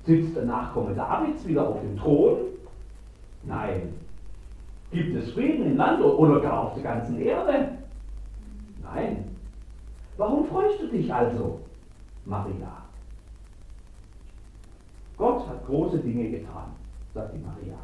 Sitzt 0.04 0.36
der 0.36 0.46
Nachkomme 0.46 0.94
Davids 0.94 1.48
wieder 1.48 1.68
auf 1.68 1.80
dem 1.80 1.98
Thron? 1.98 2.38
Nein. 3.44 3.94
Gibt 4.92 5.16
es 5.16 5.32
Frieden 5.32 5.66
im 5.66 5.78
Land 5.78 6.04
oder 6.04 6.42
gar 6.42 6.66
auf 6.66 6.74
der 6.74 6.84
ganzen 6.84 7.20
Erde? 7.22 7.78
Nein. 8.84 9.36
Warum 10.18 10.46
freust 10.46 10.82
du 10.82 10.88
dich 10.88 11.12
also, 11.12 11.62
Maria? 12.26 12.81
Gott 15.42 15.50
hat 15.50 15.66
große 15.66 15.98
Dinge 16.00 16.30
getan, 16.30 16.72
sagt 17.14 17.34
die 17.34 17.40
Maria. 17.40 17.78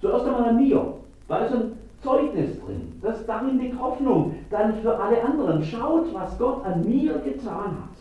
Zuerst 0.00 0.26
einmal 0.26 0.50
an 0.50 0.56
mir. 0.56 0.94
Da 1.28 1.38
ist 1.38 1.54
ein 1.54 1.72
Zeugnis 2.02 2.58
drin. 2.60 2.92
Das, 3.02 3.24
darin 3.26 3.58
liegt 3.58 3.78
Hoffnung. 3.78 4.34
Dann 4.50 4.74
für 4.76 4.98
alle 4.98 5.22
anderen. 5.22 5.62
Schaut, 5.62 6.12
was 6.14 6.36
Gott 6.38 6.64
an 6.64 6.82
mir 6.84 7.18
getan 7.18 7.76
hat. 7.76 7.96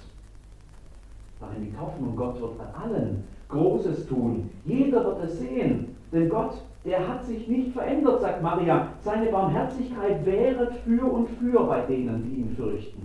Darin 1.40 1.64
liegt 1.64 1.80
Hoffnung. 1.80 2.16
Gott 2.16 2.42
wird 2.42 2.54
an 2.60 2.82
allen 2.82 3.24
Großes 3.50 4.08
tun. 4.08 4.50
Jeder 4.66 5.04
wird 5.04 5.24
es 5.26 5.40
sehen. 5.40 5.96
Denn 6.12 6.30
Gott, 6.30 6.54
der 6.86 7.08
hat 7.08 7.26
sich 7.26 7.48
nicht 7.48 7.74
verändert, 7.74 8.22
sagt 8.22 8.42
Maria. 8.42 8.88
Seine 9.02 9.32
Barmherzigkeit 9.32 10.26
wäret 10.26 10.74
für 10.86 11.06
und 11.06 11.30
für 11.30 11.64
bei 11.66 11.82
denen, 11.82 12.24
die 12.24 12.42
ihn 12.42 12.56
fürchten. 12.56 13.02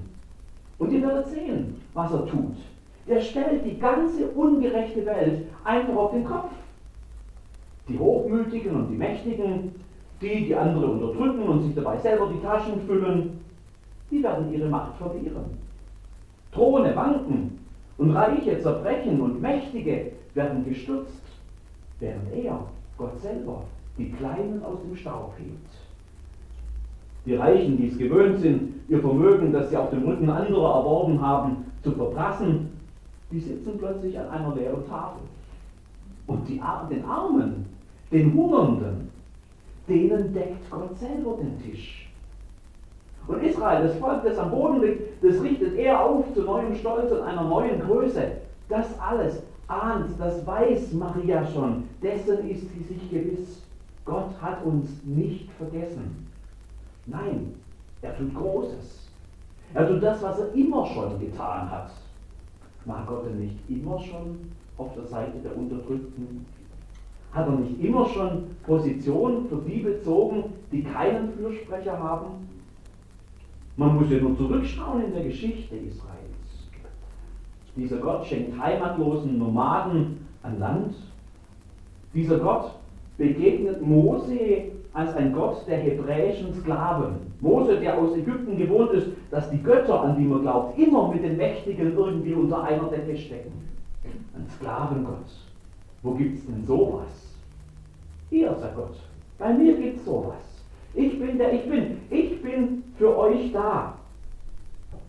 Und 0.78 0.92
ihr 0.92 1.02
werdet 1.02 1.26
sehen, 1.26 1.76
was 1.92 2.12
er 2.12 2.26
tut. 2.26 2.56
Er 3.08 3.20
stellt 3.20 3.64
die 3.64 3.78
ganze 3.78 4.28
ungerechte 4.30 5.06
Welt 5.06 5.46
einfach 5.64 5.96
auf 5.96 6.10
den 6.10 6.24
Kopf. 6.24 6.50
Die 7.88 7.98
Hochmütigen 7.98 8.74
und 8.74 8.88
die 8.88 8.96
Mächtigen, 8.96 9.72
die, 10.20 10.46
die 10.46 10.54
andere 10.56 10.86
unterdrücken 10.86 11.42
und 11.42 11.62
sich 11.62 11.74
dabei 11.74 11.98
selber 11.98 12.28
die 12.32 12.40
Taschen 12.40 12.80
füllen, 12.80 13.38
die 14.10 14.22
werden 14.22 14.52
ihre 14.52 14.68
Macht 14.68 14.96
verlieren. 14.96 15.44
Throne 16.52 16.96
wanken 16.96 17.58
und 17.98 18.10
Reiche 18.10 18.58
zerbrechen 18.60 19.20
und 19.20 19.40
Mächtige 19.40 20.12
werden 20.34 20.64
gestürzt, 20.64 21.22
während 22.00 22.32
er, 22.34 22.60
Gott 22.98 23.18
selber, 23.20 23.62
die 23.98 24.10
Kleinen 24.10 24.62
aus 24.64 24.80
dem 24.82 24.96
Staub 24.96 25.34
hebt. 25.38 25.68
Die 27.24 27.34
Reichen, 27.34 27.76
die 27.76 27.88
es 27.88 27.98
gewöhnt 27.98 28.38
sind, 28.38 28.74
ihr 28.88 29.00
Vermögen, 29.00 29.52
das 29.52 29.70
sie 29.70 29.76
auf 29.76 29.90
dem 29.90 30.04
Rücken 30.04 30.30
anderer 30.30 30.76
erworben 30.76 31.20
haben, 31.20 31.64
zu 31.82 31.92
verprassen, 31.92 32.70
die 33.30 33.40
sitzen 33.40 33.78
plötzlich 33.78 34.18
an 34.18 34.28
einer 34.28 34.54
leeren 34.54 34.86
Tafel. 34.88 35.22
Und 36.26 36.48
die, 36.48 36.60
den 36.90 37.04
Armen, 37.04 37.66
den 38.10 38.34
Hungernden, 38.34 39.10
denen 39.88 40.32
deckt 40.32 40.70
Gott 40.70 40.96
selber 40.98 41.36
den 41.36 41.60
Tisch. 41.62 42.08
Und 43.26 43.42
Israel, 43.42 43.86
das 43.86 43.96
Volk, 43.96 44.22
das 44.24 44.38
am 44.38 44.50
Boden 44.50 44.80
liegt, 44.82 45.24
das 45.24 45.42
richtet 45.42 45.76
er 45.76 46.04
auf 46.04 46.32
zu 46.34 46.42
neuem 46.42 46.74
Stolz 46.74 47.10
und 47.10 47.22
einer 47.22 47.42
neuen 47.42 47.80
Größe. 47.80 48.32
Das 48.68 48.98
alles 49.00 49.42
ahnt, 49.66 50.10
das 50.18 50.46
weiß 50.46 50.92
Maria 50.92 51.44
schon. 51.46 51.84
Dessen 52.02 52.48
ist 52.48 52.68
sie 52.72 52.82
sich 52.82 53.10
gewiss. 53.10 53.62
Gott 54.04 54.30
hat 54.40 54.64
uns 54.64 54.88
nicht 55.04 55.50
vergessen. 55.52 56.28
Nein, 57.06 57.54
er 58.02 58.16
tut 58.16 58.34
Großes. 58.34 59.08
Er 59.74 59.88
tut 59.88 60.02
das, 60.02 60.22
was 60.22 60.38
er 60.38 60.54
immer 60.54 60.86
schon 60.86 61.18
getan 61.18 61.68
hat. 61.70 61.90
War 62.86 63.04
Gott 63.06 63.26
denn 63.26 63.40
nicht 63.40 63.58
immer 63.68 63.98
schon 63.98 64.38
auf 64.78 64.94
der 64.94 65.04
Seite 65.06 65.38
der 65.42 65.56
Unterdrückten? 65.56 66.46
Hat 67.32 67.48
er 67.48 67.56
nicht 67.56 67.80
immer 67.80 68.06
schon 68.06 68.44
Position 68.64 69.46
für 69.48 69.60
die 69.68 69.80
bezogen, 69.80 70.44
die 70.72 70.82
keinen 70.82 71.32
Fürsprecher 71.32 71.98
haben? 71.98 72.48
Man 73.76 73.96
muss 73.96 74.10
ja 74.10 74.18
nur 74.20 74.36
zurückschauen 74.36 75.04
in 75.04 75.12
der 75.12 75.24
Geschichte 75.24 75.76
Israels. 75.76 76.26
Dieser 77.74 77.98
Gott 77.98 78.24
schenkt 78.24 78.58
heimatlosen 78.58 79.36
Nomaden 79.36 80.26
an 80.42 80.58
Land. 80.58 80.94
Dieser 82.14 82.38
Gott 82.38 82.72
begegnet 83.18 83.82
Mose 83.82 84.72
als 84.96 85.14
ein 85.14 85.34
Gott 85.34 85.66
der 85.68 85.76
hebräischen 85.76 86.54
Sklaven. 86.54 87.16
Mose, 87.40 87.78
der 87.78 87.98
aus 87.98 88.16
Ägypten 88.16 88.56
gewohnt 88.56 88.92
ist, 88.92 89.08
dass 89.30 89.50
die 89.50 89.62
Götter, 89.62 90.00
an 90.00 90.16
die 90.16 90.24
man 90.24 90.40
glaubt, 90.40 90.78
immer 90.78 91.12
mit 91.12 91.22
den 91.22 91.36
Mächtigen 91.36 91.94
irgendwie 91.94 92.32
unter 92.32 92.62
einer 92.62 92.88
Decke 92.88 93.14
stecken. 93.14 93.52
Ein 94.34 94.48
Sklavengott. 94.56 95.26
Wo 96.02 96.12
gibt 96.12 96.38
es 96.38 96.46
denn 96.46 96.64
sowas? 96.64 97.36
Hier, 98.30 98.56
sagt 98.56 98.74
Gott, 98.74 98.96
bei 99.38 99.52
mir 99.52 99.76
gibt 99.76 99.98
es 99.98 100.04
sowas. 100.06 100.64
Ich 100.94 101.18
bin 101.18 101.36
der 101.36 101.52
ich 101.52 101.68
bin. 101.68 101.98
Ich 102.08 102.40
bin 102.40 102.82
für 102.96 103.18
euch 103.18 103.52
da. 103.52 103.98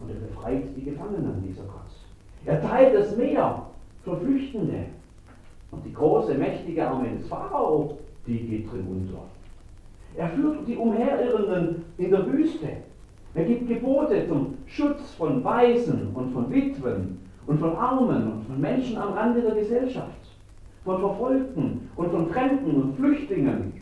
Und 0.01 0.09
er 0.09 0.15
befreit 0.15 0.63
die 0.75 0.83
Gefangenen, 0.83 1.41
dieser 1.47 1.63
Gott. 1.63 1.73
Er 2.45 2.61
teilt 2.61 2.93
das 2.93 3.15
Meer 3.15 3.67
für 4.03 4.17
Flüchtende. 4.17 4.87
Und 5.71 5.85
die 5.85 5.93
große, 5.93 6.33
mächtige 6.33 6.85
Armee 6.85 7.15
des 7.17 7.27
Pharao, 7.27 7.97
die 8.25 8.39
geht 8.39 8.69
drin 8.69 8.85
unter. 8.89 9.23
Er 10.15 10.29
führt 10.29 10.67
die 10.67 10.77
Umherirrenden 10.77 11.85
in 11.97 12.11
der 12.11 12.25
Wüste. 12.31 12.69
Er 13.33 13.45
gibt 13.45 13.67
Gebote 13.67 14.27
zum 14.27 14.55
Schutz 14.65 15.11
von 15.11 15.43
Waisen 15.43 16.09
und 16.13 16.31
von 16.31 16.51
Witwen 16.51 17.19
und 17.45 17.59
von 17.59 17.75
Armen 17.75 18.31
und 18.31 18.45
von 18.45 18.59
Menschen 18.59 18.97
am 18.97 19.13
Rande 19.13 19.41
der 19.41 19.55
Gesellschaft, 19.55 20.17
von 20.83 20.99
Verfolgten 20.99 21.89
und 21.95 22.11
von 22.11 22.29
Fremden 22.29 22.81
und 22.81 22.95
Flüchtlingen 22.95 23.73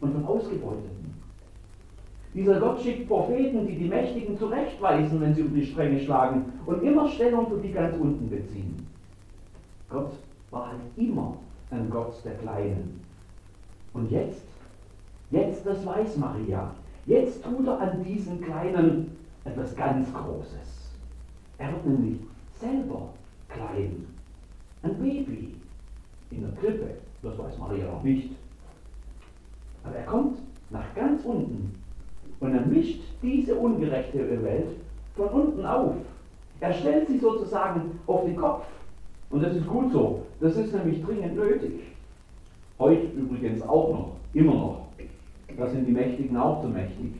und 0.00 0.12
von 0.12 0.24
Ausgebeuteten. 0.26 0.98
Dieser 2.34 2.60
Gott 2.60 2.80
schickt 2.80 3.08
Propheten, 3.08 3.66
die 3.66 3.76
die 3.76 3.88
Mächtigen 3.88 4.38
zurechtweisen, 4.38 5.20
wenn 5.20 5.34
sie 5.34 5.42
um 5.42 5.54
die 5.54 5.64
Stränge 5.64 5.98
schlagen 6.00 6.52
und 6.66 6.82
immer 6.82 7.08
Stellung 7.08 7.48
für 7.48 7.58
die 7.58 7.72
ganz 7.72 7.96
unten 7.96 8.28
beziehen. 8.28 8.86
Gott 9.88 10.12
war 10.50 10.68
halt 10.68 10.80
immer 10.96 11.36
ein 11.70 11.88
Gott 11.90 12.14
der 12.24 12.34
Kleinen. 12.34 13.00
Und 13.94 14.10
jetzt, 14.10 14.46
jetzt, 15.30 15.66
das 15.66 15.84
weiß 15.84 16.16
Maria, 16.16 16.70
jetzt 17.06 17.44
tut 17.44 17.66
er 17.66 17.80
an 17.80 18.02
diesen 18.02 18.40
Kleinen 18.40 19.16
etwas 19.44 19.74
ganz 19.76 20.12
Großes. 20.12 20.92
Er 21.58 21.72
wird 21.72 21.86
nämlich 21.86 22.20
selber 22.54 23.08
klein. 23.48 24.06
Ein 24.82 24.94
Baby 24.98 25.54
in 26.30 26.42
der 26.42 26.52
Krippe, 26.52 26.94
das 27.22 27.38
weiß 27.38 27.58
Maria 27.58 27.86
noch 27.86 28.02
nicht. 28.02 28.30
Aber 29.84 29.96
er 29.96 30.04
kommt 30.04 30.38
nach 30.70 30.94
ganz 30.94 31.24
unten 31.24 31.74
und 32.40 32.54
er 32.54 32.66
mischt 32.66 33.00
diese 33.22 33.54
ungerechte 33.54 34.42
Welt 34.42 34.68
von 35.16 35.28
unten 35.28 35.64
auf. 35.64 35.94
Er 36.60 36.72
stellt 36.72 37.08
sie 37.08 37.18
sozusagen 37.18 37.98
auf 38.06 38.24
den 38.24 38.36
Kopf. 38.36 38.66
Und 39.30 39.42
das 39.42 39.54
ist 39.54 39.66
gut 39.66 39.92
so. 39.92 40.22
Das 40.40 40.56
ist 40.56 40.72
nämlich 40.72 41.02
dringend 41.04 41.36
nötig. 41.36 41.80
Heute 42.78 43.06
übrigens 43.08 43.62
auch 43.62 43.90
noch, 43.90 44.16
immer 44.32 44.54
noch. 44.54 44.88
Da 45.56 45.66
sind 45.66 45.86
die 45.86 45.92
Mächtigen 45.92 46.36
auch 46.36 46.62
zu 46.62 46.68
mächtig. 46.68 47.12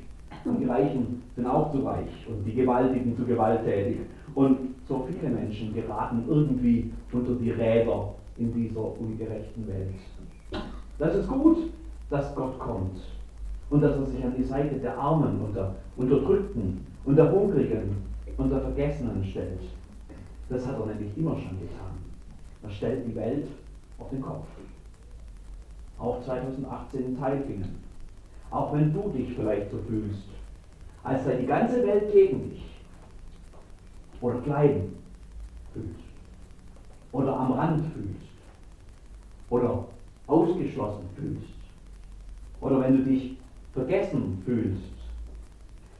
Und 0.45 0.61
die 0.61 0.67
Reichen 0.67 1.23
sind 1.35 1.47
auch 1.47 1.71
zu 1.73 1.79
reich 1.81 2.27
und 2.29 2.45
die 2.45 2.55
Gewaltigen 2.55 3.17
zu 3.17 3.25
gewalttätig. 3.25 3.99
Und 4.35 4.75
so 4.87 5.07
viele 5.09 5.33
Menschen 5.33 5.75
geraten 5.75 6.25
irgendwie 6.29 6.91
unter 7.13 7.35
die 7.35 7.51
Räder 7.51 8.15
in 8.37 8.53
dieser 8.55 8.99
ungerechten 8.99 9.67
Welt. 9.67 10.63
Das 10.99 11.15
ist 11.15 11.29
gut, 11.29 11.71
dass 12.11 12.35
Gott 12.35 12.59
kommt 12.59 12.97
und 13.71 13.83
dass 13.83 13.97
er 13.97 14.07
sich 14.07 14.25
an 14.25 14.35
die 14.37 14.45
Seite 14.45 14.77
der 14.77 14.97
Armen 14.97 15.41
und 15.41 15.55
der 15.55 15.75
Unterdrückten 15.97 16.87
und 17.05 17.17
der 17.17 17.31
Hungrigen 17.31 17.97
und 18.37 18.51
der 18.51 18.61
Vergessenen 18.61 19.25
stellt. 19.25 19.61
Das 20.49 20.67
hat 20.67 20.79
er 20.79 20.87
nämlich 20.87 21.17
immer 21.17 21.33
schon 21.33 21.59
getan. 21.61 21.99
Er 22.63 22.71
stellt 22.71 23.07
die 23.07 23.15
Welt 23.15 23.47
auf 23.99 24.09
den 24.11 24.23
Kopf. 24.23 24.47
Auch 25.99 26.23
2018 26.23 27.05
in 27.05 27.19
Teilfingen. 27.19 27.88
Auch 28.51 28.73
wenn 28.73 28.93
du 28.93 29.11
dich 29.11 29.35
vielleicht 29.35 29.71
so 29.71 29.79
fühlst, 29.89 30.29
als 31.03 31.25
sei 31.25 31.37
die 31.37 31.47
ganze 31.47 31.87
Welt 31.87 32.13
gegen 32.13 32.51
dich. 32.51 32.65
Oder 34.21 34.41
klein 34.41 34.95
fühlst. 35.73 36.01
Oder 37.13 37.39
am 37.39 37.53
Rand 37.53 37.81
fühlst. 37.93 38.29
Oder 39.51 39.85
ausgeschlossen 40.27 41.05
fühlst. 41.17 41.55
Oder 42.61 42.81
wenn 42.81 42.99
du 42.99 43.05
dich 43.05 43.37
vergessen 43.73 44.43
fühlst, 44.45 44.93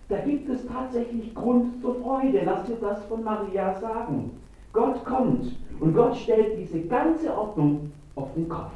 da 0.09 0.19
gibt 0.21 0.49
es 0.49 0.67
tatsächlich 0.67 1.35
Grund 1.35 1.81
zur 1.83 1.97
Freude. 2.03 2.43
Lass 2.45 2.67
dir 2.67 2.77
das 2.81 3.05
von 3.05 3.23
Maria 3.23 3.79
sagen. 3.79 4.31
Gott 4.73 5.05
kommt 5.05 5.55
und 5.81 5.95
Gott 5.95 6.17
stellt 6.17 6.59
diese 6.59 6.81
ganze 6.83 7.37
Ordnung 7.37 7.93
auf 8.15 8.33
den 8.35 8.49
Kopf. 8.49 8.73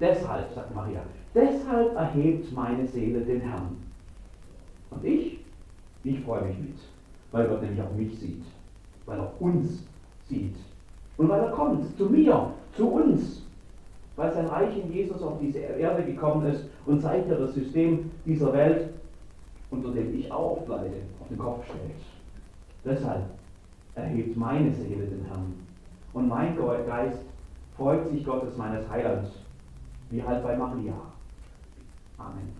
Deshalb, 0.00 0.52
sagt 0.52 0.74
Maria, 0.74 1.00
deshalb 1.34 1.94
erhebt 1.94 2.52
meine 2.52 2.86
Seele 2.86 3.20
den 3.20 3.40
Herrn. 3.40 3.76
Und 4.90 5.04
ich, 5.04 5.38
ich 6.04 6.20
freue 6.20 6.44
mich 6.44 6.58
mit, 6.58 6.78
weil 7.32 7.48
Gott 7.48 7.62
nämlich 7.62 7.80
auch 7.82 7.94
mich 7.94 8.18
sieht, 8.18 8.42
weil 9.06 9.18
er 9.18 9.40
uns 9.40 9.84
sieht 10.28 10.56
und 11.16 11.28
weil 11.28 11.40
er 11.40 11.50
kommt 11.50 11.96
zu 11.96 12.06
mir, 12.06 12.52
zu 12.76 12.88
uns 12.88 13.42
weil 14.20 14.32
sein 14.34 14.46
Reich 14.46 14.76
in 14.76 14.92
Jesus 14.92 15.22
auf 15.22 15.38
diese 15.40 15.60
Erde 15.60 16.04
gekommen 16.04 16.44
ist 16.44 16.66
und 16.84 17.00
seither 17.00 17.38
das 17.38 17.54
System 17.54 18.10
dieser 18.26 18.52
Welt, 18.52 18.90
unter 19.70 19.92
dem 19.92 20.14
ich 20.14 20.30
auch 20.30 20.66
leide, 20.68 20.96
auf 21.18 21.28
den 21.28 21.38
Kopf 21.38 21.64
stellt. 21.64 22.02
Deshalb 22.84 23.22
erhebt 23.94 24.36
meine 24.36 24.70
Seele 24.72 25.06
den 25.06 25.24
Herrn. 25.24 25.54
Und 26.12 26.28
mein 26.28 26.54
Geist 26.54 27.22
freut 27.78 28.06
sich 28.08 28.22
Gottes 28.22 28.58
meines 28.58 28.86
Heilands, 28.90 29.30
wie 30.10 30.22
halt 30.22 30.42
bei 30.42 30.54
Maria. 30.54 30.92
Amen. 32.20 32.59